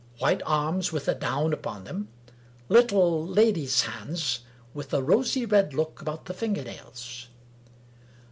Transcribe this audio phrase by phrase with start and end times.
[0.17, 2.07] White arms, with a down upon them.
[2.69, 4.39] Little, lady's hands,
[4.73, 7.27] with a rosy red look about the finger nails."